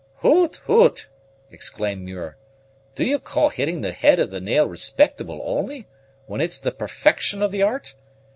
[0.21, 1.09] "Hoot, hoot!"
[1.51, 2.35] exclaimed Muir;
[2.95, 5.87] "do you call hitting the head of the nail respectable only,
[6.25, 7.93] when it's the perfection of the art?